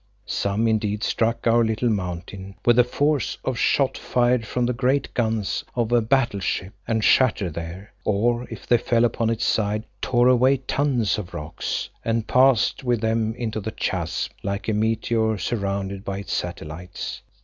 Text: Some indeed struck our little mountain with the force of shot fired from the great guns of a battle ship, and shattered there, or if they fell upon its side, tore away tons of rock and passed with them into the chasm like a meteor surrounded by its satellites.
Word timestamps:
Some 0.25 0.67
indeed 0.67 1.03
struck 1.03 1.45
our 1.45 1.63
little 1.63 1.91
mountain 1.91 2.55
with 2.65 2.77
the 2.77 2.83
force 2.83 3.37
of 3.45 3.55
shot 3.59 3.99
fired 3.99 4.47
from 4.47 4.65
the 4.65 4.73
great 4.73 5.13
guns 5.13 5.63
of 5.75 5.91
a 5.91 6.01
battle 6.01 6.39
ship, 6.39 6.73
and 6.87 7.03
shattered 7.03 7.53
there, 7.53 7.93
or 8.03 8.47
if 8.49 8.65
they 8.65 8.79
fell 8.79 9.05
upon 9.05 9.29
its 9.29 9.45
side, 9.45 9.83
tore 10.01 10.27
away 10.27 10.57
tons 10.57 11.19
of 11.19 11.35
rock 11.35 11.63
and 12.03 12.25
passed 12.25 12.83
with 12.83 13.01
them 13.01 13.35
into 13.35 13.59
the 13.59 13.69
chasm 13.71 14.31
like 14.41 14.67
a 14.67 14.73
meteor 14.73 15.37
surrounded 15.37 16.03
by 16.03 16.17
its 16.17 16.33
satellites. 16.33 17.21